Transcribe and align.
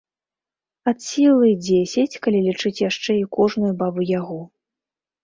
Ад 0.91 0.97
сілы 1.07 1.51
дзесяць, 1.65 2.19
калі 2.23 2.39
лічыць 2.47 2.83
яшчэ 2.89 3.11
і 3.19 3.21
кожную 3.37 3.71
бабу-ягу. 3.83 4.39